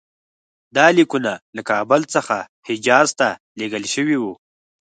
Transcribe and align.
دا 0.75 0.85
لیکونه 0.97 1.31
له 1.55 1.61
کابل 1.69 2.01
څخه 2.13 2.37
حجاز 2.67 3.09
ته 3.19 3.27
لېږل 3.57 3.83
شوي 3.93 4.17
وو. 4.19 4.33